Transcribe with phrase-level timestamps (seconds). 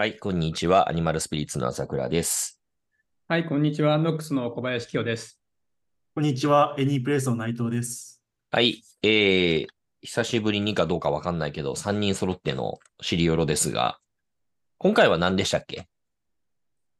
[0.00, 0.88] はい、こんにちは。
[0.88, 2.58] アニマルスピリッツの朝倉です。
[3.28, 3.98] はい、こんにちは。
[3.98, 5.38] ノックスの小林清です。
[6.14, 6.74] こんにちは。
[6.78, 8.22] エニープレイスの内藤です。
[8.50, 9.66] はい、えー、
[10.00, 13.98] 久しぶりにかどうかわかんないけど、3人揃ってのシリオロですが、
[14.78, 15.86] 今回は何でしたっけ？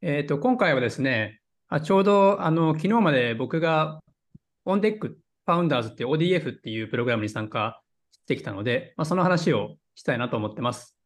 [0.02, 1.40] えっと、今回はですね、
[1.70, 4.02] あちょうどあの昨日まで僕が
[4.66, 7.80] On Deck Founders っていう ODF っていうプログラムに参加
[8.12, 10.98] してきたので、まあ、その話をしたいなと思ってます。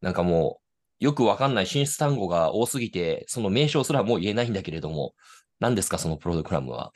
[0.00, 0.63] なんかもう、
[1.00, 5.14] よくわかんない進出単語が多すぎて、その名称すらもう言えないんだけれども、
[5.60, 6.92] 何ですか、そのプログラムは？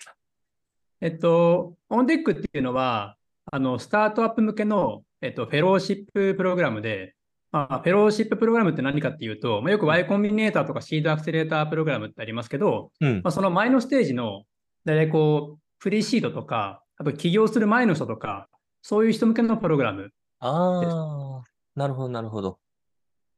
[1.00, 3.16] えっと、オンデックっていうのは、
[3.50, 7.14] あの、スタートアップ向けの、えっと、フェローシッププログラムで、
[7.50, 13.22] まあ、フェローシッププログラムって何かっていうと、まあ、よく Y コンビネーターとかシードアクセレータープログラムってありますけど、うん。
[13.22, 14.42] まあ、その前のステージの、
[14.84, 18.48] 大体こう、プリシードとか、あと起業する前の人とか、
[18.82, 20.10] そういう人向けのプログラム。
[20.40, 22.58] あー、なるほど、なるほど。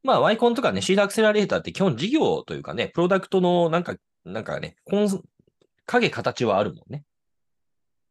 [0.02, 4.76] まあ、ワイコンとかね、シードアクセラレーターって基本事業というかね、プロダクトのなんか、なんかね、
[5.86, 7.04] 影形はあるもんね。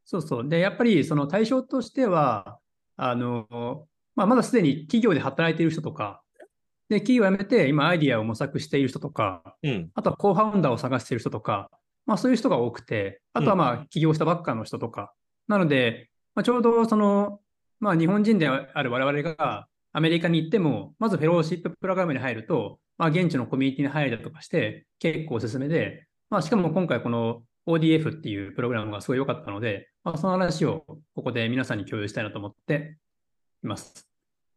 [0.06, 0.50] そうそう。
[0.50, 2.60] で、やっぱりその対象としては、
[2.96, 6.22] あの、まあ、まだすでに企業で働いている人とか、
[6.90, 9.92] で、企業を辞めて今アイディアを模索している人とか、うん。
[9.94, 11.70] あとはコーファウンダーを探している人とか、
[12.06, 15.14] まあそういう人が多くて、あとはまあ起業したばっかの人とか。
[15.48, 17.40] なので、まあ、ちょうどその、
[17.80, 19.68] まあ日本人である我々が
[20.00, 32.98] アメリカに行っても、まずフェローシッププログラムに入ると、まあ現地のコミュニティに入るだとかして、結構おすすめで、まあしかも今回この ODF っていうプログラムがすごい良かったので、まあその話をここで皆さんに共有したいなと思って
[33.62, 34.08] います。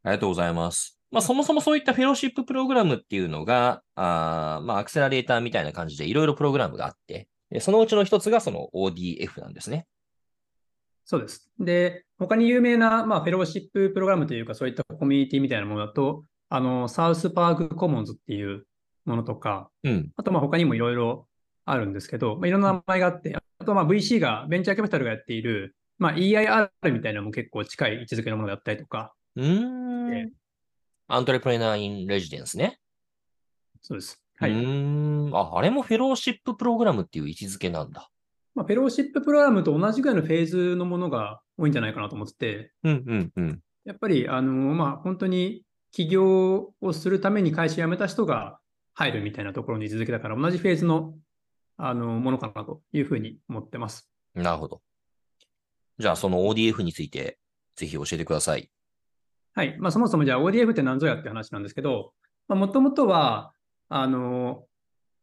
[0.04, 1.00] ありがとうございます。
[1.10, 9.86] まあ、そもそもそういったフェローシッププログラムっていうのが、あーまあ、アクセラレーターみたいな感じでいろいろプログラムがあって、でそのうちの一つがその ODF なんですね。
[11.04, 11.50] そうです。
[11.58, 18.66] で、他に有名な、まあ、フェローシッププログラムというか、そういったコミュニティみたいなものだと、あの、サウスパークコモンズっていう
[19.04, 20.10] ものとか、うん。
[20.16, 21.26] あと、まあ、他にもいろいろ
[21.64, 30.32] あるんですけど、まあ、いろんな名前があって、あと、まあ、VC が、ベンチャーキャピタルがやっている、まあ、EIR みたいなのも結構近い位置づけのものだったりとか、うん。
[31.08, 32.78] アントレプレナー・イン・レジデンスね。
[33.80, 34.22] そうです。
[34.38, 34.50] はい。
[34.50, 35.36] うーん。
[35.36, 38.10] あ、あれもフェローシッププログラムっていう位置づけなんだ。
[38.54, 43.60] まあ、フェローシッププログラムと同じぐらいのフェーズのものが多いんじゃないかなと思ってて、うんうんうん。
[43.84, 48.58] やっぱり、あの、まあ、本当に起業をするために会社辞めた人が
[48.94, 51.14] 入るみたいなところに位置づけだから、同じフェーズの、
[51.78, 54.10] あの、ものかなというふうに思ってます。
[54.34, 54.82] なるほど。
[55.98, 57.38] じゃあ、その ODF について、
[57.76, 58.70] ぜひ教えてください。
[59.54, 59.76] はい。
[59.78, 62.12] まあ、そもそもじゃあ ODF って何ぞやって話なんですけど、
[62.48, 63.52] もともとは、
[63.88, 64.66] あの、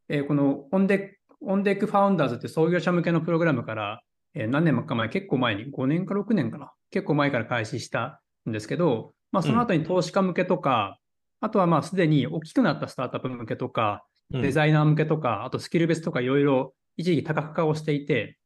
[0.08, 4.02] えーこの On Deck、On Deck Founders って創業者向けのプログラムから、
[4.34, 6.72] えー何年か前、結構前に、5年か6年かな。
[6.92, 10.98] 結構前から開始したんですけど、まあ、その後に投資家向けとか、
[11.40, 18.38] あとはまあ、すでに大きくなったスタートアップ向けとか、うんデザイナー向けとか、あとスキル別とかいろいろ一時期多角化をしていて、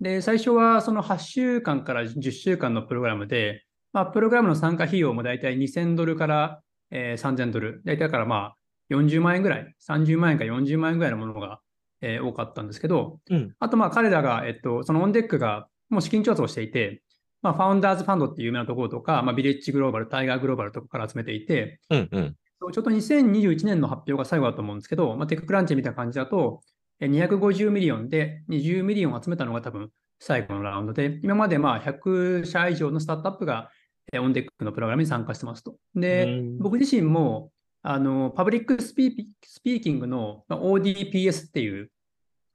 [0.00, 6.60] で、最初はその8週間から10週間のプログラムで、まあ、プログラムの参加費用も大体2000ドルから、
[6.90, 7.82] えー3000ドル。
[7.84, 8.56] 大体だからまあ
[8.90, 11.60] 40万円ぐらい、30万円か40万円ぐらいのものが、
[12.02, 13.54] えー多かったんですけど、うん。
[13.58, 17.02] あとまあ彼らが、えっと、そのオンデックがもう資金調達をしていて、
[17.40, 22.36] まあ、ファウンダーズファンドっていう有名なところとか、まあ、ビレッジグローバル、タイガーグローバルとかから集めていて、うんうん。
[22.72, 26.60] ちょっと2021年の発表が最後だと思うんですけど、まあ、テッククランチみたいな感じだと、
[27.00, 29.90] え250 million で20 million を集めたのが多分
[30.20, 33.70] 最後のラウンドで、今までまあ100社以上のスタートアップが
[34.12, 35.76] え On Deck のプログラムに参加してますと。
[35.94, 37.50] でうん、僕自身も
[37.82, 41.90] あの public spea speaking のまあ ODPS っていう、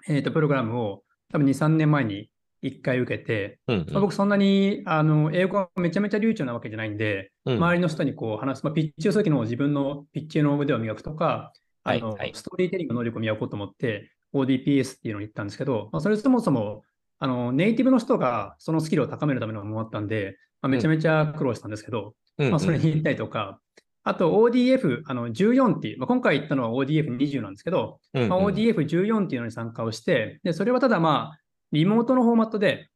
[0.09, 2.29] えーとプログラムを多分2、3年前に
[2.63, 7.57] 1回受けて、うんまあ、僕そんなにあの英語がめちゃめちゃ流暢なわけじゃないんで、うん。
[7.57, 11.53] 周りの人にこう話す、まあ、ピッチをする時の自分のピッチの腕を磨くとか、
[11.84, 12.17] あのはい。
[12.19, 16.84] はいストーリーテリングの能力を磨こうと思って、ODPS っていうのに行ったんですけど、まあ、それそもそも
[17.19, 22.51] あのネイティブの人がそのスキルを高めるためのものだったんで、まあ、めちゃめちゃ苦労したんですけど、うんうん。
[22.51, 23.59] まあ、それに行ったりとか、
[24.07, 28.29] あと ODF あの14っていう、まあ、今回行ったのは ODF20 なんですけど、うんうん。
[28.29, 31.40] まあ、ODF14 っていうのに参加をして、でそれはただまあ、
[31.73, 32.90] リモートのフォーマットで、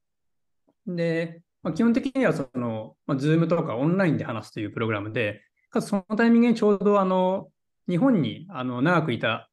[0.87, 7.49] で、まあ、基本的にはその、まあ、Zoom とかオンラインで話すというプログラムで、かつそのタイミングにちょうどあの
[7.89, 9.49] 日本にあの長くいた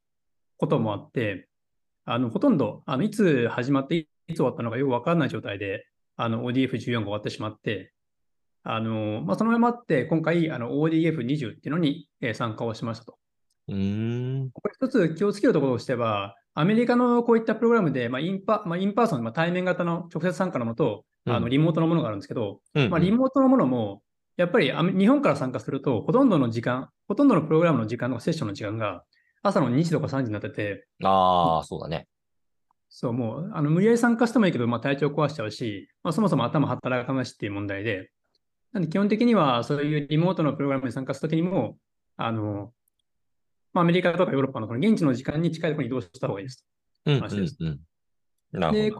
[0.55, 1.49] こともあって、
[2.05, 5.85] あのほとんどあのいつ始まっていつ終わったのかよくわからない状態で
[6.15, 7.91] あの ODF14 が終わってしまって、
[8.63, 13.17] あのまあ、そのままあって、今回あの ODF20 っていうのに、えー参加をしましたと。
[13.69, 14.49] うーん。
[14.51, 24.01] これ一つ気をつけるところとしては、アメリカのこういったプログラムで、まあ、 in-per まあ、 in-person、まあ、対面型の直接参加のもと、あうんのリモートのものがあるんですけど、うんうんまあ、リモートのものも、
[24.37, 29.03] やっぱり日本から参加すると、ほとんどの時間、ほとんどのプログラムの時間とかセッションの時間が
[29.43, 32.07] 朝の2時とか3時になってて、ああ、そうだね。
[32.89, 38.11] そう、もう、あの無理やり参加してもいいけど、まあ、体調壊しちゃうし、まあ、そもそも頭働かないしっていう問題で、
[38.71, 41.77] なんで基本的にはそういうリモートのプログラムに参加するときにも、
[42.17, 42.71] あの、
[43.73, 46.65] まあ、アメリカとかヨーロッパのこの現地の時間に近いところに移動した方がいいです。
[47.05, 47.29] うん、うん話
[48.71, 48.91] で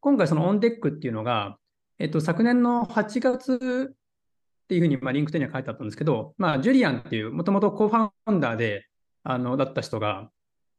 [0.00, 1.58] 今回その On Deck っていうのが、
[1.98, 8.86] えっと、昨年の8月っていうふうに、まあ、 LinkedIn には書いてあったんですけど、まあ、ジュリアンっていう、もともと co-founder で、
[9.24, 10.30] あの、だった人が、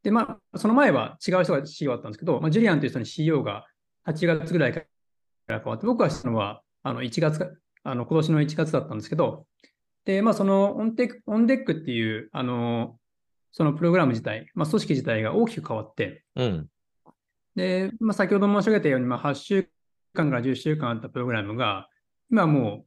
[0.02, 3.66] で、まあ、その前は違う人が CEO だったんですけど、まあ、ジュリアンという人に CEO が
[4.08, 4.82] 8月ぐらいか
[5.46, 7.46] ら変わって、僕がしたのは、あの、1月か、
[7.84, 9.46] あの、今年の1月だったんですけど、
[10.04, 12.98] で、まあ、その On Deck、On Deck っていう、あの、
[13.52, 16.68] そのプログラム自体、まあ、組織自体が大きく変わって、うん。
[17.54, 19.68] で、まあ、先ほど申し上げたように、まあ、8週
[20.14, 21.88] 間から10週間あったプログラムが、
[22.30, 22.86] 今もう、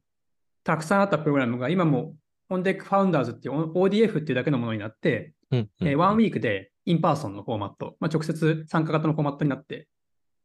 [0.63, 2.15] たくさんあったプログラムが、今も
[2.49, 5.59] う、 On Deck Founders っていう ODF っていうだけのものになって、うん。
[5.59, 9.87] うんえー one week で in-person のフォーマット、まあ、直接参加型のフォーマットになって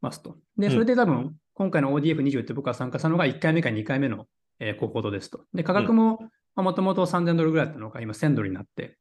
[0.00, 0.36] ますと。
[0.56, 4.26] で、うんそれで多分、今回の ODF20 って僕が参加したのが1回目か2回目の、
[4.60, 5.40] えー cohort ですと。
[5.52, 8.96] で、価格ももともと3000ドルぐらいだったのが今1000ドルになって。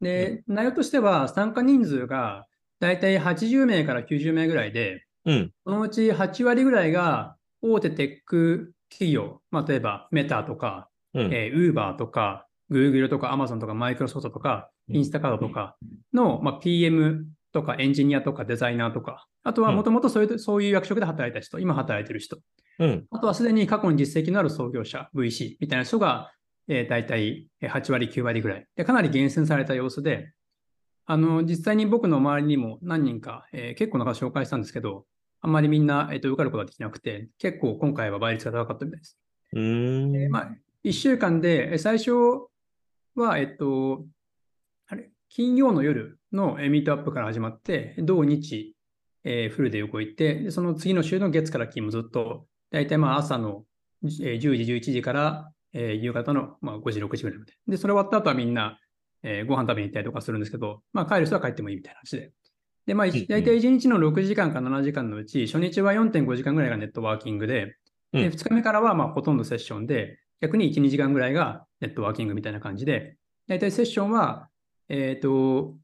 [0.00, 2.46] で、内容としては参加人数が
[2.80, 5.52] だいたい80名から90名ぐらいで、うん。
[5.64, 11.34] そのうち8割ぐらいが大手テック企業、まあ、例えばメタとか、うん。
[11.34, 15.76] えー、Uber とか、Google とか Amazon とか Microsoft とか、インスタカードとか
[16.12, 17.26] の、まあ、PM
[17.58, 22.38] とかエンジニアとかデザイナーとか、あとはもともとそういうそういう役職で働いた人、今働いてる人、
[22.78, 23.06] うん。
[23.10, 26.30] あとはすでに過去に実績のある創業者、VC みたいな人が、
[26.68, 30.32] えー、大体えー8割、9割ぐらいで、かなり厳選された様子で、
[31.06, 35.04] あの実際に僕の周りにも何人か、えー結構な方紹介したんですけど、
[35.40, 39.18] あんまりみんな、えーと受かることができなくて、結構今回は倍率が高かったみたいです。
[39.52, 40.30] うーん。
[40.30, 40.50] まあ、
[40.84, 42.12] 1週間で、え最初
[43.16, 43.64] は、えっと、
[43.94, 44.17] あれ、
[45.30, 48.74] 金曜の夜のえミートアップから始まって、土日、
[49.24, 53.64] えーフルで動いて、でその次の週の月から金もずっと、だいたいまあ朝の
[54.02, 57.52] えー10時、11時から、えー夕方のまあ5時、6時ぐらいまで。
[57.66, 58.78] で、それ終わった後はみんな、
[59.22, 62.32] えーご飯食べに行ったりとかするんですけど、まあ帰る人は帰ってもいいみたいな話で。
[62.86, 67.76] で、まあ、うんうんだいたい1日の6時間か7時間のうち、初日は4.5時間ぐらいがネットワーキングで、
[68.14, 73.16] うんで2日目からはまあほとんどセッションで、逆に1、2時間ぐらいがネットワーキングみたいな感じで、
[73.46, 74.47] だいたいセッションは、
[74.88, 75.76] えっ、と、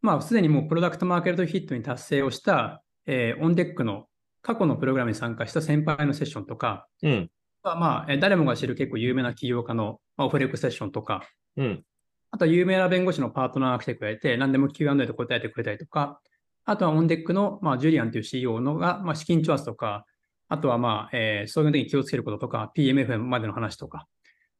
[0.00, 4.06] まあ、すでにもうプロダクトマーケットヒットに達成をした、えーオンデックの
[4.42, 7.30] 過去のプログラムに参加した先輩のセッションとか、うん。
[7.62, 11.22] あまあ、えー誰もが知る結構有名な起業家の、まあ、オフレックセッションとか、
[11.56, 11.84] うん。
[12.30, 16.20] あとは有名な弁護士のパートナーが来てくれて、何でも Q&A で答えてくれたりとか、
[16.64, 20.04] あとはオンデックの、まあ、ジュリアンという CEO のが、まあ、資金調達とか、
[20.48, 24.06] あとはまあ、えーそういう時に気をつけることとか、PMFM までの話とか、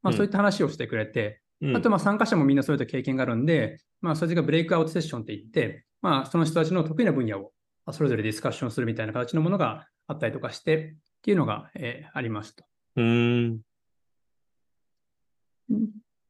[0.02, 1.76] まあ、うんそういった話をしてくれて、うん。
[1.76, 7.52] あとまあ参加者もみんなそれぞれ経験があるんで、まあ、それがブレイクアウトセッションって言って、まあ、その人たちの得意な分野を
[7.88, 12.66] まあそれぞれディスカッションするみたいな形のものがあったりとかして、っていうのが、えーありました。
[12.96, 13.60] うーん。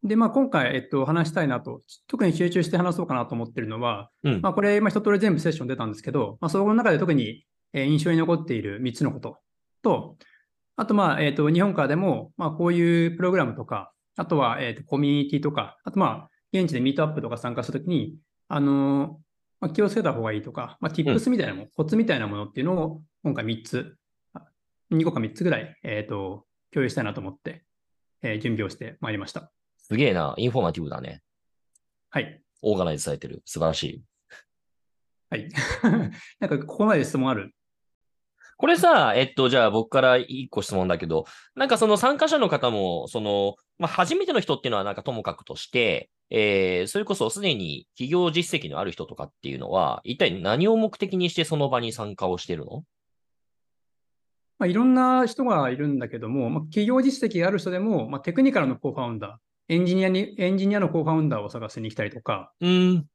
[0.03, 9.39] で、まあ、今回、えっと、話したいなと、特に集中して話そうかなと思ってるのは、うんまあ、これ、まあ、一通り全部セッション出たんですけど、まあ、その中で特に、えー印象に残っている3つのこと
[9.83, 10.17] と、
[10.77, 18.17] あと、まあ、えっと、日本からでも、まあ、こういうプログラムとか、あとは、えっと、コミュニティとか、あと、まあ、現地でミートアップとか参加したときに、
[18.49, 19.09] あのー
[19.61, 23.97] まあ、気をつけた方がいいとか、まあ、tips みたいなもの、コツみたいなものっていうのを、今回3つ、
[24.35, 24.43] あ
[24.93, 27.65] 2個か3つぐらい、えっと、共有したいなと思って、
[28.23, 29.53] えー準備をしてまいりました。
[29.79, 30.35] すげえな。
[30.37, 31.23] インフォーマティブだね。
[32.11, 32.43] はい。
[32.63, 33.43] オーガナイズされてる。
[33.45, 34.05] 素晴らしい。
[35.31, 35.49] はい。
[36.41, 37.55] なんか、ここまで質問ある？
[38.59, 52.83] これさ、えっと、じゃあ僕から一個質問だけど、なんかその参加者の方も、その、まあ、初めての人っていうのはなんかともかくとして、えー、それこそすでに企業実績のある人とかっていうのは、一体何を目的にしてその場に参加をしてるの？
[54.59, 63.07] まあ、いろんな人がいるんだけども、まあ、企業実績がある人でも、まあ、テクニカルのコーファウンダー、エンジニアに、エンジニアのコーファウンダーを探しに来たりとか、うーん。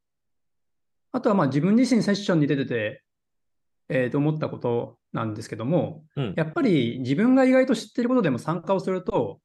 [1.11, 3.03] あとはまあ自分自身セッションに出てて、
[3.89, 9.39] えーと思ったことなんですけども、うんやっぱり自分が意外と知っていることでも参加をすると、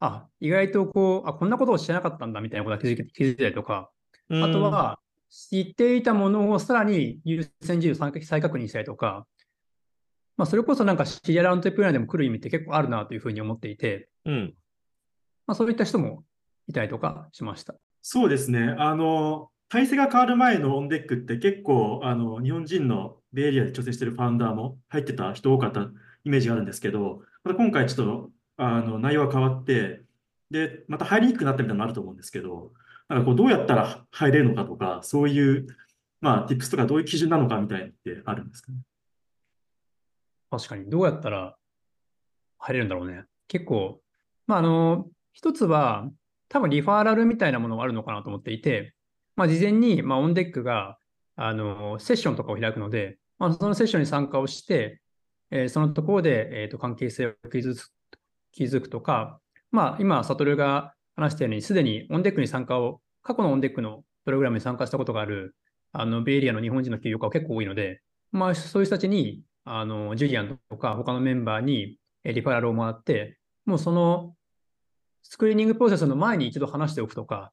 [0.00, 3.90] あ、意外とこう、あ、こんなことを知らなかったんだみたいなことが気づい気づいたりとか、
[4.30, 9.26] あとは、知っていたものをさらに優先順位を再再確認したりとか、
[10.36, 14.54] まあ、それこそなんかシリアルアントレプレナーでも来る意味って結構あるなというふうに思っていて、うん、うん。
[15.46, 16.22] まあ、そういった人も
[16.68, 17.74] いたりとかしました。
[18.02, 18.74] そうですね。
[18.78, 25.90] あの、体制が変わる前のオンデックって結構、あの、日本人のベイエリアで調整してるファウンダーも入ってた人多かった
[26.24, 30.02] イメージがあるんですけど、また今回ちょっと、あの、内容が変わって、
[30.50, 32.72] で、また入りにくくなったみたいなのもあると思うんですけど、
[33.08, 35.66] なんかこうどうやったら入れるのかとか、そういう、
[36.20, 38.72] まあ、tips とかどういう基準なのかみたいなのってあるんですか？
[38.72, 38.78] ね。
[40.50, 41.56] 確かに、どうやったら
[42.58, 43.24] 入れるんだろうね。
[43.46, 44.00] 結構、
[44.46, 46.10] まあ、あの、一つは、
[46.48, 48.94] 多分リファーラルみたいなものがあるのかなと思っていて、
[49.36, 50.97] まあ、事前に、まあ、オンデックが、
[51.40, 55.00] あの、セッションとかを開くので、まあ、そのセッションに参加をして、
[55.50, 57.90] えーそのところで、えーと関係性を築く
[58.52, 59.40] 築くとか、
[59.70, 65.54] まあ、今、サトルが話したように、すでに On Deck に参加を、過去の On Deck のプログラムに参加したことがある、
[65.92, 68.02] あの、ベイエリアの日本人の起業家は結構多いので、
[68.32, 74.34] まあ、そういう人たちに、あの、ジュリアンとか他のメンバーにリファラルをもらって、もうその
[75.22, 77.52] スクリーニングプロセスの前に一度話しておくとか、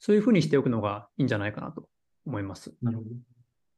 [0.00, 1.88] そういうふうにしておくのがいいんじゃないかなと。
[2.26, 2.72] 思います。
[2.82, 3.10] なるほど。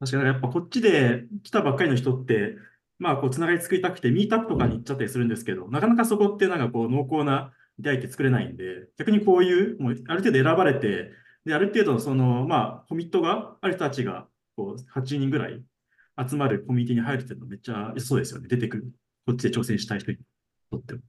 [0.00, 2.56] 確かにやっぱこっちで来たばっかりの人って、
[2.98, 11.10] まあこうつながり作りたくてミートアップとかに行っちゃったりするんですけど、なかなかそこってなんかこう濃厚な出会いって作れないんで、逆にこういう、もうある程度選ばれて、
[11.44, 14.26] で、ある程度その、まあコミットがある人たちが
[14.56, 15.62] こう8人ぐらい
[16.28, 18.48] 集まるコミュニティに入るっていうのはめっちゃそうですよね。
[18.48, 18.84] 出てくる。
[19.26, 20.18] こっちで挑戦したい人に
[20.70, 21.00] とっても。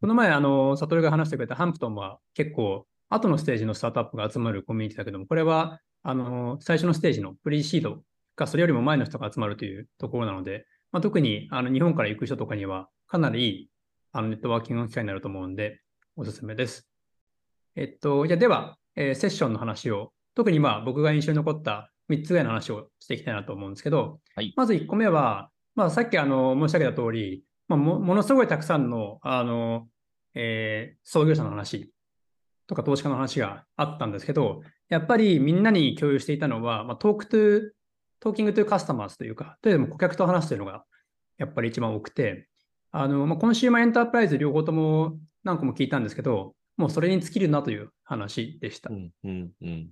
[0.00, 8.02] この前、あの、サトルが話してくれたハンプトンは結構、後のステージのスタートアップが集まるコミュニティだけども、これは、あの、最初のステージのプリシード
[8.36, 13.70] か、それよりも前の人が集まるというところなので、まあ、特にあの日本から行く人とかには、かなりいい
[14.12, 15.80] あのネットワーキングの機会になると思うんで、
[16.16, 16.88] おすすめです。
[17.76, 29.88] えっと、じゃあでは、えーセッションの話を、特にまあ僕が印象に残った3つぐらいの話をしていきたいなと思うんですけど、はいまず1個目は、まあ、さっきあの申し上げた通り、まあ、もものすごいたくさんのあの、
[30.34, 31.90] えー創業者の話
[32.66, 40.84] とか投資家の話があったんですけど、やっぱりみんなに共有していたのは、まあ、 talk to、talking to customers というか、というよりも顧客と話すというのが
[41.38, 42.48] やっぱり一番多くて、
[42.90, 48.94] あの、まあ、 consumer enterprise 両方とも何個も聞いたんですけど、もうそれに尽きるなという話でしたう。
[48.94, 49.90] ん、うん、うん。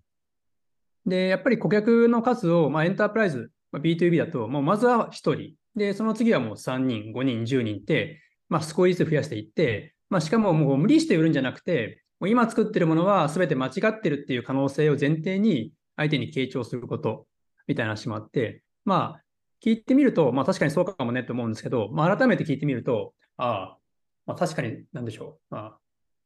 [1.06, 5.54] で、やっぱり顧客の数を、まあ、 enterprise、まあ、B2B だと、もうまずは1人。
[5.74, 17.26] で、その次はもう3人、5人、10人って、まあ、少しずつ増やしていって、まあ、しかももう無理して売るんじゃなくて、もう今作ってるものは全て間違ってるっていう可能性を前提に相手に傾聴すること
[17.66, 19.22] みたいな話もあって、まあ、
[19.60, 23.78] 聞いてみると、まあ確かにそうかもねと思うんですけど、まあ改めて聞いてみると、ああ、
[24.24, 25.52] まあ確かになんでしょう。
[25.52, 25.76] ま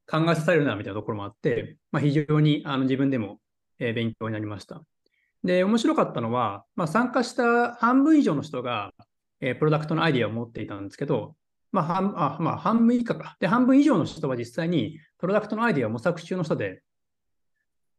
[0.07, 3.39] あ、考えさせられるなみたいなところもあって、まあ非常にあの自分でも
[3.79, 4.83] え勉強になりました。
[5.45, 8.93] で、面白かったのは、まあ、参加した半分以上の人が、
[9.41, 11.37] えプロダクトのアイディアを持っていたんですけど、
[11.73, 13.37] まあ半あまあ、半分以下か。
[13.41, 16.83] で、半分以上の人は実際にプロダクトのアイディアを模索中の人で、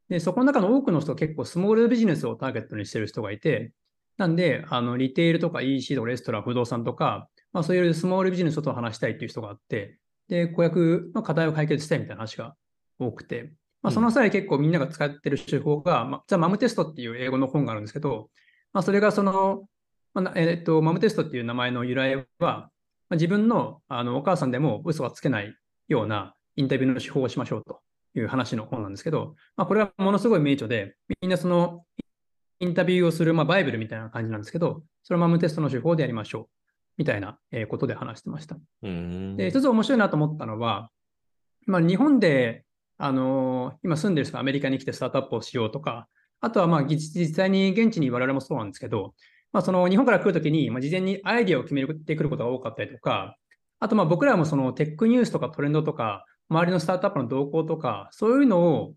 [0.09, 3.73] で、そこの中の多くの人は結構スモールビジネスをターゲットにしている人がいて、
[4.17, 12.55] なんで、あの、リテールとか EC とかレストラン、不動産とか、まあそういうスモールビジネスと話したいっていう人があって、で、顧客の課題を解決したいみたいな話が
[12.99, 18.29] 多くて、まあ、その際結構みんなが使ってる手法が、まあ、ザ・マムテストっていう英語の本があるんですけど、
[18.73, 19.67] まあ、それがその、
[20.13, 22.69] まあなえっと、マムテストっていう名前の由来は、
[23.09, 25.55] まあ、自分のあのお母さんでも嘘はつけない
[25.87, 27.81] ようなインタビューの手法をしましょうと
[28.15, 31.83] いう話の本なんですけど、まあ、これはものすごい名著で、みんなその
[32.59, 36.47] インタビューをする、まあ、バイブルみたいな感じなんですけど、それをマムテストの手法でやりましょう
[36.97, 38.57] みたいなえーことで話してました。
[38.83, 39.37] うん。
[39.37, 40.89] で、一つ面白いなと思ったのは、
[41.67, 42.63] まあ、日本で、
[42.99, 46.07] あの今住んでる人がアメリカに来てスタートアップをしようとか、
[46.41, 49.13] あとはまあ実実際に現地に我々もそうなんですけど、
[49.57, 53.37] まあ、その日本から来るときに、まあ、事前にアイディアを決めてくることが多かったりとか、
[53.79, 58.93] あとまあ僕らもそのテックニュースとかトレンドとか、周りのスタートアップの動向とか、そういうのを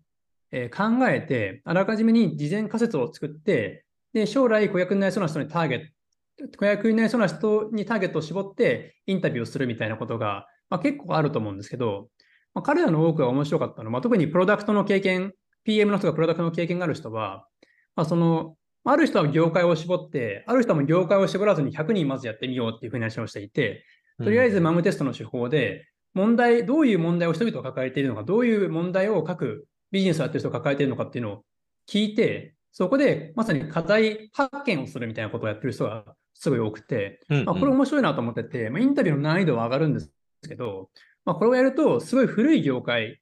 [0.51, 12.09] 考えて、あらかじめに事前仮説を作って、で、将来顧客になりそうな人にターゲット、顧客になりそうな人にターゲットを絞ってインタビューをするみたいなことが、まあ、結構あると思うんですけど、
[12.53, 17.47] まあ、彼らの多くが面白かったのは、まあ、特にプロダクトの経験、PM の人がプロダクトの経験がある人は、
[17.95, 23.85] まあ、その、ある人は業界を絞って、ある人はもう業界を絞らずに100人まずやってみようっていうふうに話をしていて、
[24.17, 31.43] とりあえずマムテストの手法で、問題、どういう問題を人々が抱えているのか、どういう問題を各ビジネスをやってる人が抱えているのかっていうのを
[31.87, 37.45] 聞いて、そこでまさに課題発見をするみたいなことをやってる人がすごい多くて、うん。
[37.45, 40.11] まあ、これ面白いなと思ってて、まあ、インタビューの難易度は上がるんです
[40.47, 40.89] けど、
[41.25, 43.21] まあ、これをやると、すごい古い業界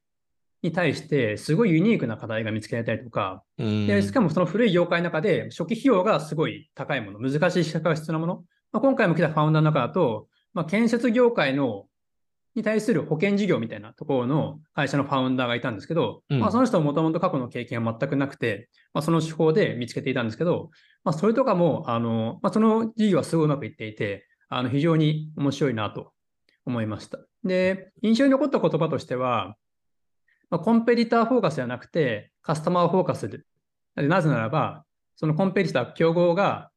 [0.61, 8.43] に対して、すごいユニークな課題が見つけられたりとか、うんでしかもその古い業界の中で初期費用がすごい高いもの、難しい資格が必要なもの。
[8.71, 11.85] まあ、今回も来たファウンダーの中だと、まあ、建設業界の
[12.55, 20.71] に対する保険事業みたいなところの会社のファウンダーがいたんですけど、うんまあ、その人はもともと過去の経験は全くなくて、まあ、その手法で見つけていたんですけど、
[21.03, 26.11] まあ、それとかも、あの、まあ、その事業はすごいうまくいっていて、あの、非常に面白いなと
[26.65, 27.19] 思いました。
[27.43, 29.55] で、印象に残った言葉としては、
[30.49, 33.41] まあ、コンペティターフォーカスではなくて、カスタマーフォーカスで。
[33.95, 36.71] なぜならば、そのコンペティター、競合が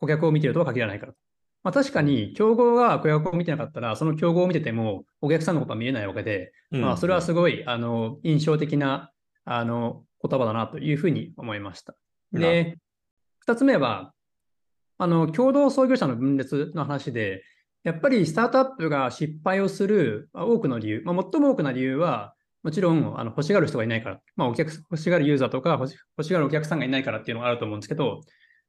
[0.00, 1.14] 顧客を見ているとは限らないから。
[1.62, 9.10] まあ、確かに、競合が顧客を見てなかったら、その競合を見てても、お客さんのことは見えないわけで、まあ、それはすごい、あの、印象的な、
[9.44, 11.96] あの、言葉だなというふうに思いました。
[12.32, 12.78] で、
[13.40, 14.12] 二つ目は、
[14.98, 17.42] あの、共同創業者の分裂の話で、
[17.82, 22.35] やっぱりスタートアップが失敗をする多くの理由、まあ、最も多くの理由は、
[22.66, 28.22] もちろんあの欲しがる人がいないから、まあ、お客欲しがるユーザーとか欲し欲しがるお客さんがいないからっていうのがあると思うんですけど、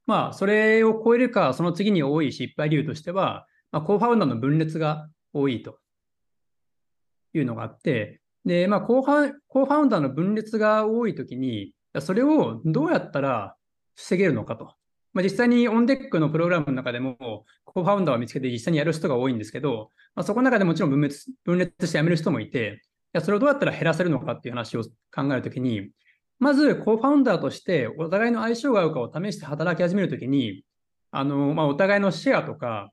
[0.05, 5.79] まあ、それを超えるか、その次に多い失敗理由としては、まあ、 co-founder の分裂が多いと
[7.33, 13.55] いうのがあって、で、まあ、 co-founder の分裂が多いときに、それをどうやったら
[13.95, 14.75] 防げるのかと。
[15.13, 22.83] まあ、実際に On Deck のプログラムの中でも、 co-founder を見つけて実際にやる人が多いんですけど、まあ、そこの中でもちろん分裂分裂して辞める人もいて、
[23.13, 25.89] やそれをどうやったら減らせるのかっていう話を考えるときに、
[26.39, 30.63] まず、コーファウンダーとしてお互いの相性が合うかを試して働き始めるときに、
[31.11, 32.91] あの、まあ、お互いのシェアとか、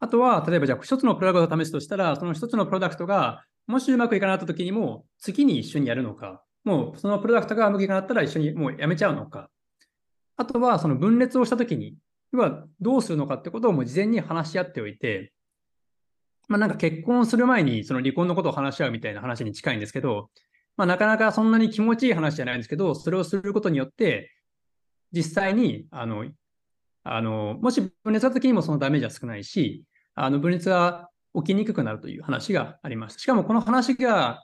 [0.00, 9.48] あとは、例えばじゃあ一つのプロダクトを試すとしたら、その一つのプロダクトがもしうまくいかなかったときにも、次に一緒にやるのか、もうそのプロダクトがうまくいかなかったら一緒にもうやめちゃうのか、
[10.36, 11.96] あとはその分裂をしたときに、
[12.32, 15.32] 要はどうするのかってことをもう事前に話し合っておいて、
[16.48, 20.30] まあ、なんか結婚する前にその離婚のことを話し合うみたいな話に近いんですけど、
[20.76, 24.30] まあ、なかなかそんなに気持ちいい話じゃないんですけど、それをすることによって、
[25.12, 26.26] 実際に、あの、
[27.04, 29.84] あの、もし分裂した時にもそのダメージは少ないし、
[30.14, 33.20] あの、分裂が起きにくくなるという話がありました。
[33.20, 34.42] しかもこの話が、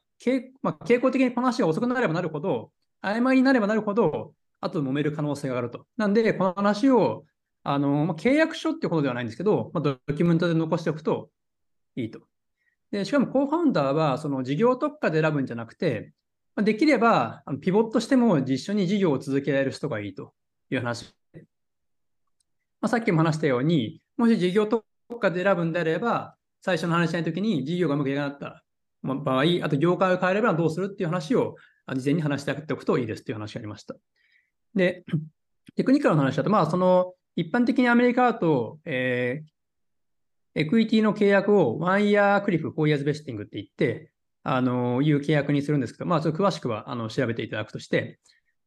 [0.63, 2.71] まあ、傾向的にこの話が遅くなればなるほど、
[3.03, 5.87] 曖昧になればなるほど、あと揉める可能性があると。
[5.97, 7.25] なんで、この話を、
[7.63, 11.31] あの、まあ、契約書ってことではないんですけど、まあ、ドキュメントで残しておくと
[12.01, 12.21] いいと。
[12.91, 16.13] で、しかもコーファウンダーは、その事業特化で選ぶんじゃなくて、
[16.57, 20.35] できれば、ピボットしても一緒に事業を続けられる人がいいと
[20.71, 21.15] いう話。
[21.35, 24.85] まあ、さっきも話したように、もし事業特
[25.19, 28.65] 化で選ぶんであれば、最初の話し合いの時に事業がうまくいかなかった
[29.03, 31.57] 場合、あと業界を変えればどうするっていう話を
[31.97, 33.95] 事前に話しておくといいですっていう話がありました。
[34.75, 35.05] で、
[35.77, 39.49] テクニカルの話だと、まあ、その、一般的にアメリカだと、えー、
[40.55, 48.19] equity の契約を one year cliff、four years vesting って言って、あの、いう契約にするんですけど、まあ、ちょっと詳しくは、あの、調べていただくとして、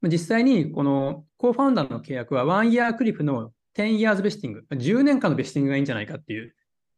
[0.04, 6.54] 実際に、この、コーファウンダーの契約は、ワンイヤークリフの10 years ベスティング、10年間のベスティングがいいんじゃないかっていう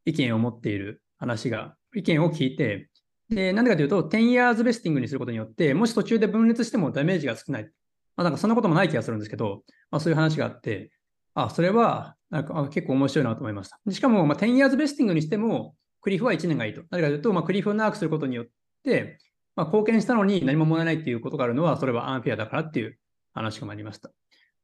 [0.06, 2.90] 意見を持っている話が、意見を聞いて、
[3.30, 7.64] で、なんでかというと、10 years ベスティングにすることによって、もし途中で分裂してもダメージが少ない。
[7.64, 10.92] まあ、なんかそんなこともない気がするんですけど、まあ、そういう話があって、
[11.34, 13.80] あ、それは、なんか結構面白いなと思いました。
[13.92, 16.82] しかも、まあ、10 years ベスティングにしても、クリフは1年がいいと。
[16.90, 18.46] なぜかというと、まあ、クリフを長くすることによっ
[18.84, 19.20] て、
[19.56, 22.98] まあ、貢献したのに何ももらえないっていうことがあるのは、それはアンフェアだからっていう
[23.34, 24.12] 話がありました。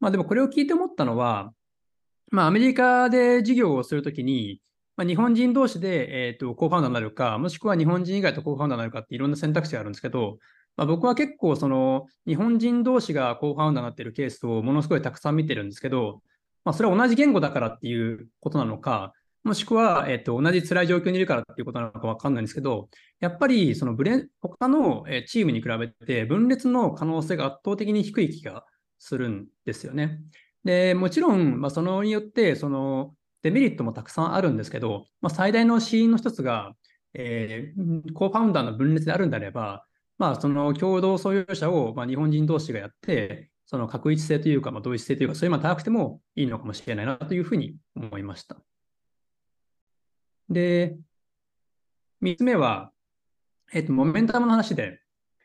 [0.01, 1.53] まあ、でもこれを聞いて思ったのは、
[2.29, 4.61] まあ、アメリカで事業をするときに、
[4.97, 10.39] まあ、日本人同士で、えーと、コーファウンダーになるか、もしくは日本人以外とコーファウンダーになるかっていろんな選択肢があるんですけど、
[10.75, 16.21] まあ、僕は結構その日本人同士がコーファウンダーになっているケースをものすごいたくさん見てるんですけど、
[16.63, 28.65] まあ、それは同じ言語だからっていうことなのか、もしくは、えっと、同じ辛い状況にいるからっていうことなのかわかんないんですけど、やっぱりそのブレ他のチームに比べて分裂の可能性が圧倒的に低い気が
[28.99, 30.19] するんですよね。
[30.63, 36.73] で、もちろん、まあ、そのによって、そのデメリットもたくさんあるんですけど、まあ、最大の死因の一つが、
[37.15, 39.85] えー、コーファウンダーの分裂であるんであれば、
[40.19, 48.57] まあ、その共同創業者を、まあ、日本人同士がやって、その確一性というか、まあ、同一性というか、そういうのは高くてもいいのかもしれないなというふうに思いました。
[50.49, 50.97] で、
[52.21, 52.91] 3つ目は、
[53.71, 54.99] えっ、と、モメンタムの話で、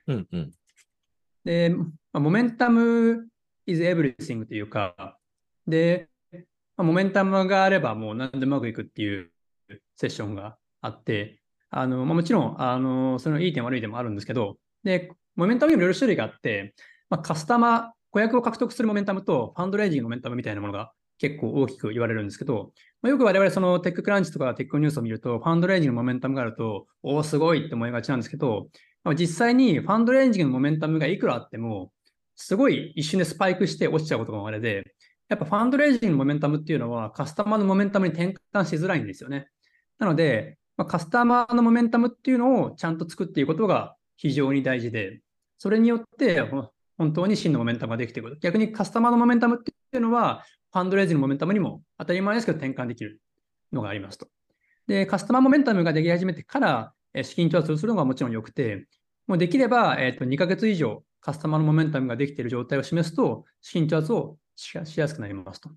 [0.09, 0.53] うんうん、
[1.45, 3.29] で、まあ、モメンタム
[3.65, 5.17] is everything というか、
[5.69, 6.39] で、ま
[6.79, 9.31] あ、モメンタムがあればもう何でもうまくいくっていう
[9.95, 11.39] セッションがあって、
[11.71, 16.75] あのまあ、もちろん、あのそのいい点悪い点もあるんですけど、で、モメンタムにもいろいろ種類があって、
[17.09, 28.69] まあ、カスタマー、顧客を獲得する momentum と fundraising の momentum みたいなものが結構大きく言われるんですけど、まあ、よく我々その TechCrunch とかテックニュースを見ると、 fundraising の momentum があると、おお、すごいって思いがちなんですけど、
[29.05, 31.93] まあ、実際に fundraising の momentum がいくらあっても、
[32.37, 34.95] すごい一瞬でスパイクして落ちちゃうことが稀で、
[35.29, 39.49] やっぱファンドレイジングのモメンタムっていうのはカスタマーのモメンタムに転換しづらいんですよね。
[39.99, 45.21] なので、まあ、カスタマーのモメンタムっていうのをちゃんと作っていくことが非常に大事で、
[45.59, 46.43] それによって
[46.99, 48.41] 本当に真のモメンタムができていくこと。
[48.41, 53.21] 逆にカスタマーのモメンタムっていうのは、ファンドレイジングのモメンタムにも当たり前ですけど転換できる
[53.73, 54.29] のがありますと。
[54.87, 58.87] で、カスタマーモメンタムができ始めてから資金調達をするのがもちろん良くて、
[59.27, 65.71] もうできれば、えっ、と、2ヶ月以上カスタマーのモメンタムができている状態を示すと、資金調達をしやすくなりますと。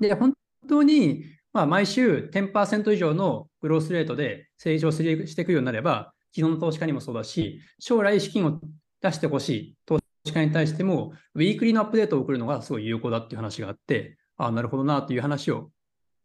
[0.00, 0.34] で、本
[0.68, 4.98] 当に、まあ、毎週10%以上のグロースレートで成長し
[5.34, 8.60] ていくようになれば、既存の投資家にもそうだし、将来資金を
[9.00, 15.70] 出してほしい投資家に対しても、ウィークリーのアップデートを送るのがすごい有効だっていう話があって、ああ、なるほどなという話を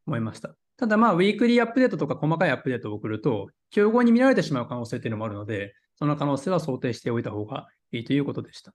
[0.05, 0.55] 思いました。
[0.77, 8.73] ただまあ、ウィークリーアップデートとか細かいアップデートを送ると、競合に見られてしまう可能性っていうのもあるので、その可能性は想定しておいた方がいいということでした。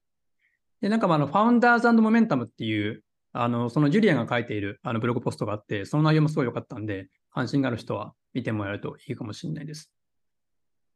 [0.80, 9.92] で、なんかま、あの、ファウンダーズモメンタムっていう、あの、そのジュリアンが書いているあのブログポストがあって、その内容もすごい良かったんで、関心がある人は見てもらえるといいかもしれないです。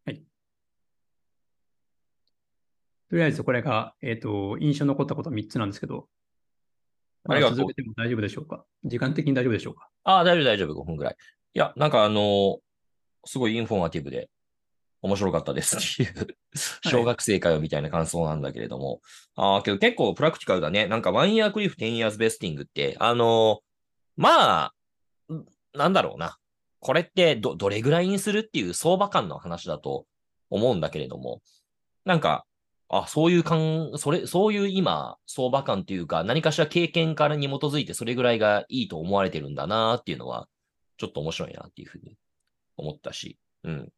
[0.06, 0.24] はい。
[3.14, 6.08] とりあえずこれが、えっ、ー、と、印象に残ったことは3つなんですけど、
[7.28, 7.56] ありがとう。
[7.58, 8.64] 続けても大丈夫でしょうか？
[8.82, 9.88] 時間的に大丈夫でしょうか？
[10.02, 10.82] ああ、大丈夫、大丈夫。
[10.82, 11.16] 5分ぐらい。
[11.54, 12.58] いや、なんかあの
[13.24, 14.30] すごいインフォマティブで
[15.00, 16.36] 面白かったですっていう
[16.82, 18.94] 小学生かよみたいな感想なんだけれども。
[18.94, 19.00] はい、
[19.36, 20.88] ああ、けど結構プラクティカルだね。
[20.88, 23.60] なんかワンイヤークリフ10 years ベスティングって、あの
[24.16, 24.74] まあ、
[25.72, 26.36] なんだろうな。
[26.80, 30.04] これってど、どれぐらいにするっていう相場感の話だと
[30.50, 31.42] 思うんだけれども、
[32.04, 32.44] なんか、
[32.88, 40.48] あ、そういう感、それ、そういう今、相場感というか、何かしら経験からに基づいてそれぐらいがいいと思われてるんだなっていうのは、
[40.96, 42.16] ちょっと面白いなっていうふうに
[42.76, 43.92] 思ったし、うん。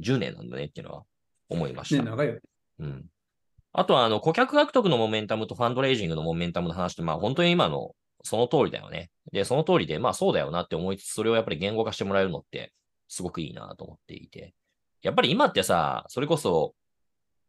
[0.00, 1.04] 10年なんだねっていうのは
[1.48, 2.02] 思いました。
[2.02, 2.38] ね、長いよ。
[2.80, 3.06] うん。
[3.72, 9.10] あとは、あの、顧客獲得のモメンタムとファンドレイジングのモメンタムの話って、まあ本当に今のその通りだよね。
[9.32, 12.72] で、その通りで、まあそうだよなって思いつつ、それをやっぱり言語化してもらえるのって、
[13.08, 14.54] すごくいいなと思っていて。
[15.02, 16.74] やっぱり今ってさ、それこそ、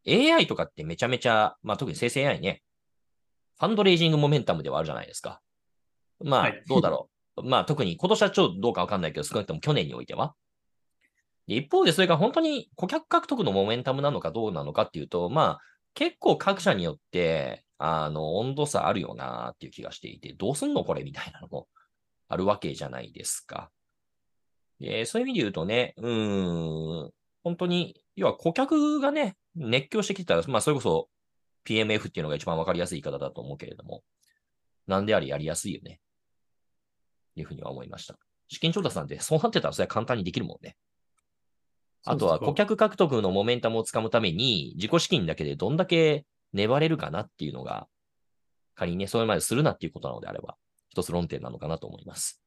[0.08, 2.63] AI とかってめちゃめちゃ、まあ特に生成 AI ね、
[3.60, 5.41] ファンドレイジングモメンタムではあるじゃないですか。
[6.24, 7.43] まあ、どうだろう。
[7.43, 10.36] まあ特に今年はちょっとどうかわかんないけど、少なくとも去年においては。
[11.46, 15.62] 一方でそれが本当に顧客獲得のモメンタムなのかどうなのかっていうと、まあ
[15.93, 21.67] 結構各社によって、あの、温度差あるよなっていう気がしていて、どうすんのこれみたいなのも
[22.28, 23.72] あるわけじゃないですか。
[24.80, 27.12] でそういう意味で言うとね、うん、
[27.43, 31.08] 本当に、要は顧客がね、熱狂してきてたら、まあそれこそ
[31.65, 34.03] PMF っていうのが一番わかりやすい言い方だと思うけれども、
[34.88, 36.01] なんであれやりやすいよね。
[37.36, 38.17] いうふうには思いました。
[38.47, 40.75] 資金調達なんてそうなってたらそれは簡単にできるもんね。
[42.06, 47.88] あとは顧客獲得のモメンタムをつかむために、自己資金だけでどんだけ粘れるかなっていうのが、
[48.73, 50.56] 仮にね、それまでするなっていうことなのであれば、
[50.89, 52.41] 一つ論点なのかなと思います。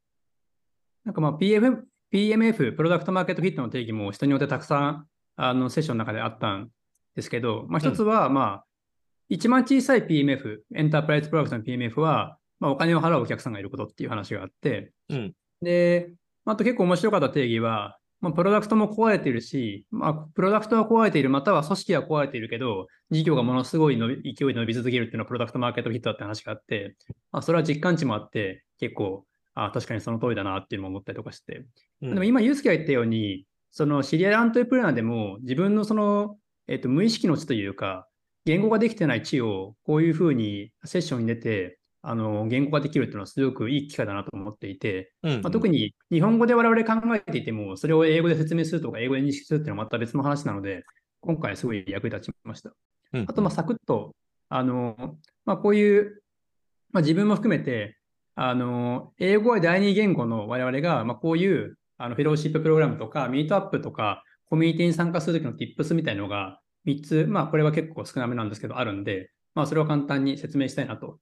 [1.05, 5.07] なんかまあ PMF、プロダクトマーケットフィットの定義も人によってたくさん
[5.43, 6.69] あのセッションの中であったん
[7.17, 8.65] ですけど、まあ、一つは、まあ、
[9.31, 16.13] 一番小さい PMF、エンタープライズプロダクトの PMF は、まあ、お金を払うお客さんがいることっていう話があって、うん、で、
[16.45, 26.97] あと結構面白かった定義は、まあ、プロダクトも壊れているし、まあ、プロダクトは壊れている、または組織は壊れているけど、事業がものすごい勢いで伸び続けるっていうのはプロダクトマーケットヒットだって話があって、
[27.33, 29.25] まあ、それは実感値もあって、結構、
[29.55, 31.65] あ確かにその通りだなっていうのも思ったりとかして。
[32.03, 36.37] うん、でも今、ユースケが言ったように、そのシリアルアントレプレナーでも自分のその、
[36.69, 38.07] えっと、無意識の知というか、
[38.45, 50.85] 言語ができてない知をこういうふうにセッションに出て、あの言語化できるっていうのはすごくいい機会だなと思っていて、うんうん、まあ、特に日本語で我々考えていても、それを英語で説明するとか、英語で認識するっていうのはまた別の話なので、
[51.21, 52.73] 今回すごい役に立ちました。
[53.13, 54.15] うん、あと、まあ、サクッと、
[54.49, 56.23] あのまあ、こういう、
[56.93, 57.99] まあ、自分も含めて、
[58.35, 71.21] あの英語は第二言語の我々が、まあ、こういうあのフェローシッププログラムとか、ミートアップとか、コミュニティに参加するときの Tips みたいのが3つ、まあ、これは結構少なめなんですけど、あるんで、まあ、それを簡単に説明したいなと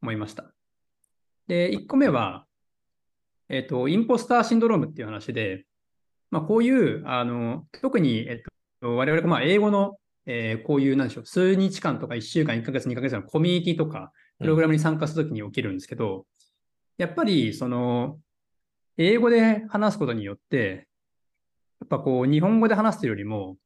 [0.00, 0.52] 思いました。
[1.46, 2.46] で、1個目は、
[3.48, 5.66] えっ、と、インポスターシンドロームっていう話で、
[6.30, 8.42] まあ、こういう、あの、特に、えっ、
[8.80, 16.24] と、我々がまあ英語の、えー、こういう、なんでしょう、数日間とか1週間、1ヶ月、2ヶ月のコミュニティとか、プログラムに参加するときに起きるんですけど、うん、
[16.96, 18.18] やっぱり、その、
[18.98, 20.86] 英語で話すことによって、
[21.80, 23.56] やっぱこう、日本語で話すよりも、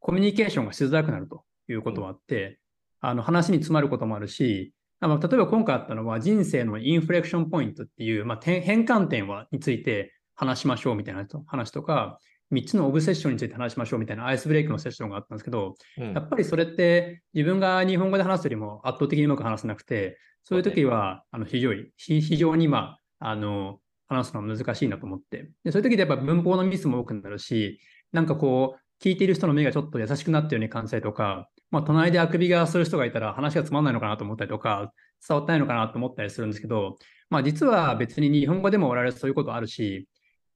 [0.00, 2.58] コミュニケーションがしづらくなるということはあって、
[3.02, 12.18] うん、あの、話に詰まることもあるし、例えば今回あったのは人生のインフレクションポイントっていう、まあ、変換点はについて話しましょうみたいな話とか、
[12.52, 23.78] 3つのオブセッションについて話しましょうみたいなアイスブレイクのセッションがあったんですけど、うん、やっぱりそれって自分が日本語で話すよりも圧倒的にうまく話せなくて、そういう時はあの非常に、非常にまあ、あの、
[24.10, 25.50] 話すのは難しいなと思って。
[25.64, 27.80] でそういう時でやっぱ文法のミスも多くなるし、
[28.12, 34.92] なんかこう、聞いている人の目がちょっと優しくなったように感じたりとか、まあ、隣であくびがする人がいたら話がつまんないのかなと思ったりとか、
[35.26, 36.96] 伝わってないのかなと思ったりするんですけど、
[37.30, 40.08] まあ、実は別に日本語でも我々そういうことあるし、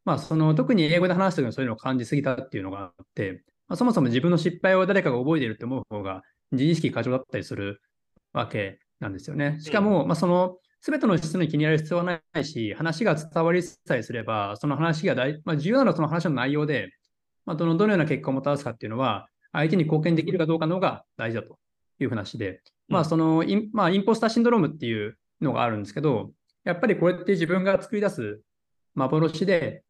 [0.05, 7.81] まあ、その特に英語で話すときにそういうのを感じすぎたっていうのがあって、まあ、そもそも自分の失敗を誰かが覚えているって思う方が自意識過剰だったりする
[8.33, 9.59] わけなんですよね。
[9.61, 16.91] しかも、まあ、その全ての質問に気になる必要はないし、話が伝わりさえすれば、その話が大、まあ、重要なのはその話の内容で、
[17.47, 21.57] まあ、どのどのような結果をもたらすかっていうのは、相手に貢献できるかどうかの方が大事だと
[22.01, 26.33] いう話で、まあ、そのイン、まあ、インポスターシンドロームっていうのがあるんですけど、
[26.65, 28.43] やっぱりこれって自分が作り出す
[28.95, 29.85] 幻で、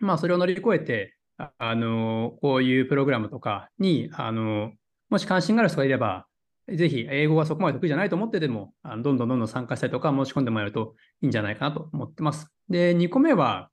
[0.00, 4.72] まあ、それを乗り越えて、あの、こういうプログラムとかに、あの、
[5.08, 6.26] もし関心がある人がいれば、
[6.68, 12.48] ぜひ、英語がそこまで得意じゃないと思ってても、あのどんどんどんどん参加したりとか申し込んでもらえるといいんじゃないかなと思ってます。
[12.68, 13.70] で、2個目は、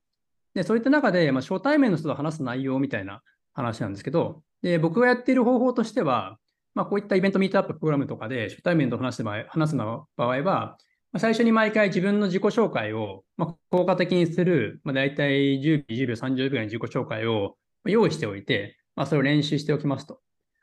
[0.53, 3.21] でそういった中で、まあ、初対面の人と話す内容みたいな
[3.53, 6.37] 話なんですけど、で僕がやっている方法としては、
[6.75, 10.77] まあ、こういったイベントミートアッププログラムとかで初対面と話す場合話す場合は、
[11.17, 20.19] 最初に毎回自分の自己紹介を、ま、効果的にする、まあ、大体10秒、10秒、30秒ぐらいの自己紹介を用意しておいて、まあ、それを練習しておきますと。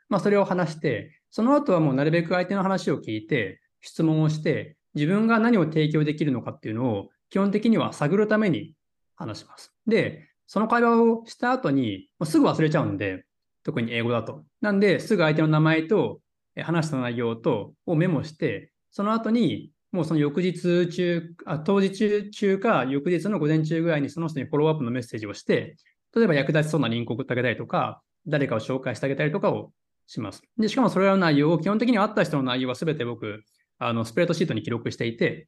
[0.09, 8.73] まあ、それを話して、その後はもうなるべく相手の話を聞いて、質問をして、自分が何を提供できるのかっていうのを基本的には探るために
[9.15, 9.73] 話します。
[9.87, 13.25] で、その会話をした後に、もうすぐ忘れちゃうんで、
[13.63, 14.43] 特に英語だと。
[14.59, 16.19] なんで、すぐ相手の名前と
[16.61, 25.75] 話した内容とをメモして、その後にもうその翌日中、あ当日中か翌日の午前中ぐらいにその人にフォローアップのメッセージをして、
[26.15, 29.71] 例えば役立ちそうなリンクを送ってあげたりとか、誰かを紹介してあげたりとかを
[30.11, 30.41] します。
[30.57, 33.43] で、しかもそれらの内容を基本的にあった人の内容は全て僕、
[33.79, 35.47] あのスプレッドシートに記録していて、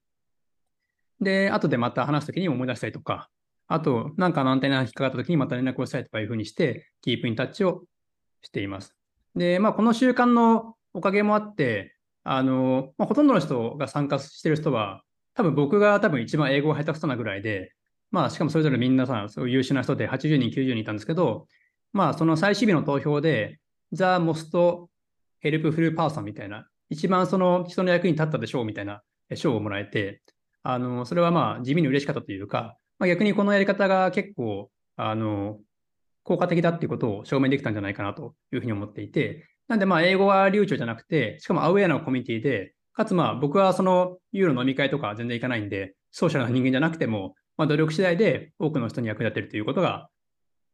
[1.21, 3.29] で、後でまた話すときに思い出したりとか、
[3.67, 7.83] あと、なんかのアンテナが引っかかったときにまた連絡をしたりとかいうふうにして、キープインタッチを
[8.41, 8.95] しています。
[9.35, 17.73] で、まあ、この習慣のおかげもあって、あの、まあ、ほとんどの人が参加してる人は、多分僕が多分一番英語が下手くそなぐらいで、
[18.11, 21.47] まあ、しかもそれぞれみんなさ、そう優秀な人で80人、90人いたんですけど、
[21.93, 23.59] まあ、その最終日の投票で、
[23.93, 24.87] The Most
[25.43, 29.03] Helpful Person みたいな、一番その人の役に立ったでしょうみたいな
[29.35, 30.21] 賞をもらえて、
[30.63, 35.59] あの、それはまあ、地味に嬉しかったというか、まあ、逆にこのやり方が結構、あの、
[36.23, 50.09] 効果的だっていうことを証明できたんじゃないかなというふうに思っていて、なんで、まあ、英語は流暢じゃなくて、しかもアウェアなコミュニティで、かつ、まあ、僕はその、ユーロ飲み会とか全然行かないんで、ソーシャルな人間じゃなくても、まあ、努力次第で多くの人に役立てるということが、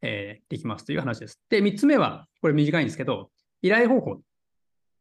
[0.02, 1.40] えー、できますという話です。
[1.50, 3.30] で、3つ目は、これ短いんですけど、
[3.62, 4.22] 依頼方法。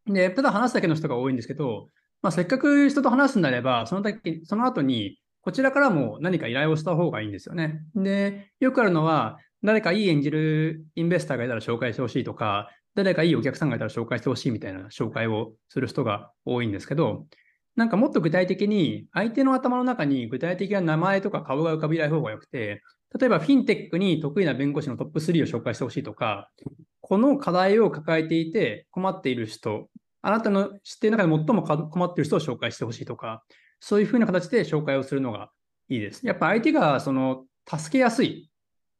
[0.06, 1.88] で、ただ話すだけの人が多いんですけど、
[2.22, 7.82] まあ、せっかく人と話すんであれば、その時、その後に、こちらからも何か依頼をした方がいいんですよね。
[7.94, 17.26] で、よくあるのは、誰かいい演じるインベスターがいたら紹介してほしいとか、誰かいいお客さんがいたら紹介してほしいみたいな紹介をする人が多いんですけど、
[17.76, 22.82] なんかもっと具体的に、相手の頭の中に具体的な名前とか顔が浮かびない方が良くて、
[23.18, 26.50] 例えばフィンテックに得意な弁護士のトップ3を紹介してほしいとか、
[27.00, 29.88] この課題を抱えていて困っている人、
[30.20, 33.44] あなたの知っている中で最も困っている人を紹介してほしいとか、
[33.80, 35.50] そういうふうな形で紹介をするのが
[35.88, 36.26] いいです。
[36.26, 38.50] やっぱ相手がその助けやすい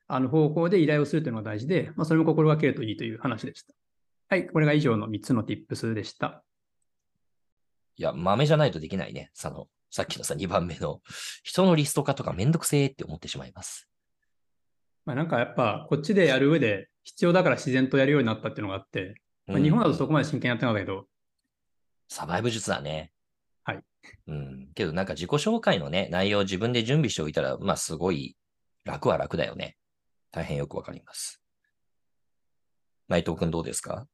[0.07, 3.75] あの方法で依頼をするというのが大事で、まあ、それも心がけるといいという話でした。
[4.31, 6.43] はい、これが以上の3つの tips でした。
[7.97, 9.31] いや、豆じゃないとできないね。
[9.35, 11.01] その、さっきのさ、2番目の、
[11.43, 13.88] 人のリスト化とかめんどくせーって思ってしまいます。
[15.09, 19.15] まあなんかやっぱ、こっちでやる上で必要だから自然とやるようになったっていうのがあって、
[19.47, 21.05] まあ、日本だとそこまで真剣にやってなかったけど、うん、
[22.11, 23.11] サバイブ術だね。
[23.65, 23.81] はい。
[24.27, 24.69] うん。
[24.75, 28.37] けどなんか自己紹介のね、内容を自分で準備しておいたら、まあすごい
[28.85, 29.79] 楽は楽だよね。
[30.31, 31.43] 大変よくわかります。
[33.09, 34.07] 内藤君どうですか？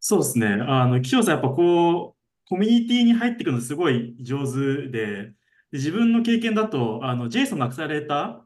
[0.00, 0.46] そうですね。
[0.46, 5.34] あの、岸本さん、やっぱこう、コミュニティに入ってくるのすごい上手で、
[5.70, 8.45] で自分の経験だと、あの、JSON のアクセラレーター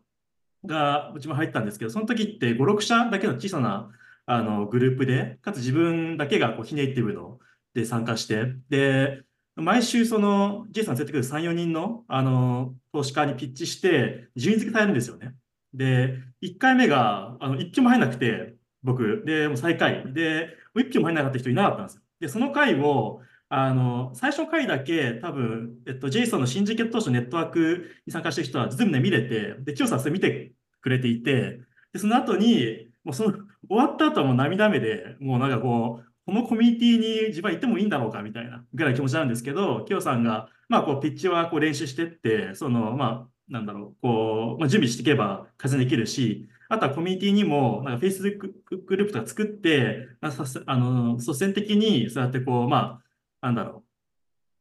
[0.64, 3.90] がうちも入ったんですけど、その時って5、6社だけの小さな
[4.26, 7.38] あのグループで、かつ自分だけがこう非ネイティブの
[7.74, 9.22] で参加して、で、
[9.56, 15.34] 毎週その JSON 連れてくる3、4人のあの投資家にピッチして、順位付けされるんですよね。
[15.74, 20.12] で、1回目があの1票も入んなくて、僕、で、もう最下位。
[20.12, 22.02] で、1票も入んなかった人いなかったんですよ。
[22.20, 23.20] で、その回を、
[23.52, 31.60] あの、最初の回だけ多分、えっと、JSON の新事件当初ネットワークに参加してる人はズームで見れて、で、清さんそれ見てくれていて、
[31.92, 33.32] で、その後に、もうその、
[33.68, 48.52] 終わった後はもう涙目で、もうなんかこう、このコミュニティに自分は行ってもいいんだろうかみたいなぐらい気持ちなんですけど、清さんが、まあ、こう、ピッチはこう練習してって、その、まあ、なんだろう、こう、まあ、準備していけば改善できるし、あとはコミュニティにも、なんか Facebook
[48.86, 53.09] グループとか作って、あの、率先的に、そうやってこう、まあ、
[53.40, 53.90] なんだろう、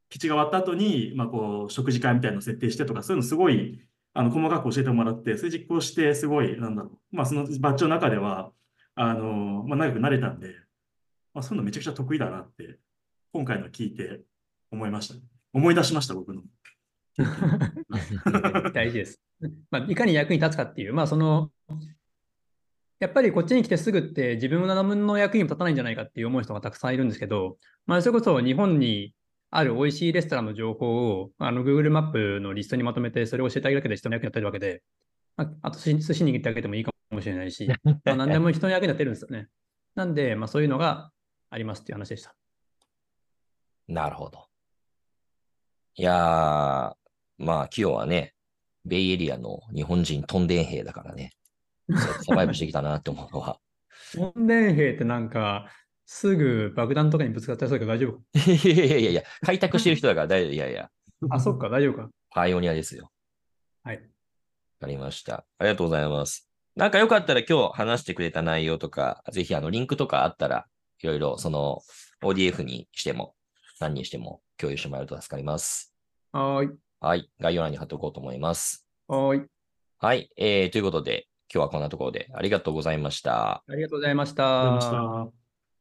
[0.09, 3.81] 基地が終わった後に、まあ、こう、食事会みたいなの設定してとか、そういうのすごい、
[4.13, 8.51] あの、細かく教えてもらって、それ実行して、すごい、なんだろう、まあ、そのバッジの中では、
[8.95, 10.55] あの、まあ、長くなれたんで、
[11.33, 12.79] まあ、そういうのめちゃくちゃ得意だなって、
[13.31, 14.21] 今回の聞いて
[14.71, 15.15] 思いました。
[15.53, 16.41] 思い出しました、僕の。
[18.73, 19.21] 大事です。
[19.69, 21.51] まあ、いかに役に立つかっていう、まあ、その、
[22.99, 29.13] やっぱりこっちに来てすぐって自分の何の役にも立たないんじゃないかっていう思う人がたくさんいるんですけど、まあ、それこそ日本に
[29.51, 34.83] ある美味しいレストランの情報をあの Google マップのリストにまとめて、それを教えてあげるだけで人の役に立てるわけで、
[35.37, 39.47] まあ、あと寿司握ってあげてもいいかもしれないし、まあ、何でも人の役に立てるんですよね。
[39.95, 41.11] なんで、まあ、そういうのが
[41.49, 42.35] ありますっていう話でした。
[43.87, 44.45] なるほど。
[45.95, 46.93] いやー、
[47.37, 48.33] まあ、キヨはね、
[48.85, 51.31] ベイエリアの日本人トンデン兵だからね、
[52.25, 53.59] サバイブしてきたなって思うのは。
[54.15, 55.69] トンデン兵ってなんか、
[56.05, 60.53] すぐ爆弾とかにぶつかったりするから大丈夫いやいやいやいや、開拓してる人だから大丈夫。
[60.53, 60.89] いやいや、
[61.29, 62.09] あ、そっか、大丈夫か。
[62.31, 63.11] パイオニアですよ。
[63.83, 63.97] はい。
[63.97, 64.01] わ
[64.81, 65.45] かりました。
[65.57, 66.49] ありがとうございます。
[66.75, 70.65] なんかよかったら今日話してくれた内容とか、ぜひあのリンクとかあったら、
[71.01, 71.81] いろいろその
[72.23, 73.35] ODF にしても、
[73.79, 75.93] 何にしても共有してもらえると助かります。
[76.31, 76.77] はーい。
[77.01, 77.29] はい。
[77.39, 78.87] 概要欄に貼っておこうと思います。
[79.07, 79.47] はーい。
[79.99, 80.29] はい。
[80.37, 83.63] えー、ということで、今日はこんなところでありがとうございました。
[83.67, 84.33] ありがとうございまし。
[84.33, 85.38] た。